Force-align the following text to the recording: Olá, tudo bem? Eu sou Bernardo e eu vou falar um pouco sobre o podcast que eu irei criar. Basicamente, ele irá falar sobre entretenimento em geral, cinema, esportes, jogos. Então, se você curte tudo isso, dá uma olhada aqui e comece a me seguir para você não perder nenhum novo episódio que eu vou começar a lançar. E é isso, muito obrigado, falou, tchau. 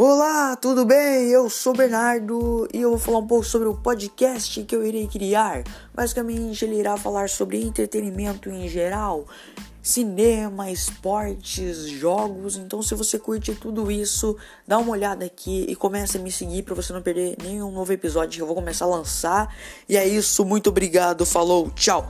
Olá, 0.00 0.54
tudo 0.54 0.84
bem? 0.84 1.26
Eu 1.26 1.50
sou 1.50 1.74
Bernardo 1.74 2.68
e 2.72 2.82
eu 2.82 2.90
vou 2.90 3.00
falar 3.00 3.18
um 3.18 3.26
pouco 3.26 3.44
sobre 3.44 3.66
o 3.66 3.74
podcast 3.74 4.62
que 4.62 4.76
eu 4.76 4.86
irei 4.86 5.08
criar. 5.08 5.64
Basicamente, 5.92 6.64
ele 6.64 6.78
irá 6.78 6.96
falar 6.96 7.28
sobre 7.28 7.60
entretenimento 7.60 8.48
em 8.48 8.68
geral, 8.68 9.26
cinema, 9.82 10.70
esportes, 10.70 11.88
jogos. 11.88 12.54
Então, 12.54 12.80
se 12.80 12.94
você 12.94 13.18
curte 13.18 13.56
tudo 13.56 13.90
isso, 13.90 14.36
dá 14.64 14.78
uma 14.78 14.92
olhada 14.92 15.24
aqui 15.24 15.66
e 15.68 15.74
comece 15.74 16.16
a 16.16 16.20
me 16.20 16.30
seguir 16.30 16.62
para 16.62 16.76
você 16.76 16.92
não 16.92 17.02
perder 17.02 17.36
nenhum 17.42 17.72
novo 17.72 17.92
episódio 17.92 18.36
que 18.36 18.42
eu 18.42 18.46
vou 18.46 18.54
começar 18.54 18.84
a 18.84 18.88
lançar. 18.88 19.52
E 19.88 19.96
é 19.96 20.06
isso, 20.06 20.44
muito 20.44 20.70
obrigado, 20.70 21.26
falou, 21.26 21.72
tchau. 21.72 22.08